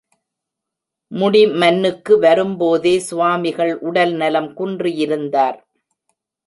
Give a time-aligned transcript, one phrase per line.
[1.11, 5.59] முடிமன்னுக்கு வரும்போதே சுவாமிகள் உடல்நலம் குன்றியிருந்தார்.